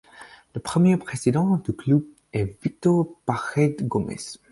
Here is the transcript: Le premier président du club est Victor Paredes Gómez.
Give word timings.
Le 0.55 0.59
premier 0.59 0.97
président 0.97 1.57
du 1.57 1.73
club 1.73 2.03
est 2.33 2.57
Victor 2.63 3.05
Paredes 3.27 3.87
Gómez. 3.87 4.17